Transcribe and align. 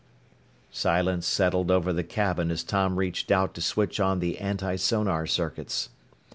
Silence 0.71 1.27
settled 1.27 1.69
over 1.69 1.93
the 1.93 2.03
cabin 2.03 2.49
as 2.49 2.63
Tom 2.63 2.95
reached 2.95 3.29
out 3.29 3.53
to 3.53 3.61
switch 3.61 3.99
on 3.99 4.17
the 4.17 4.39
antisonar 4.41 5.27
circuits. 5.27 5.89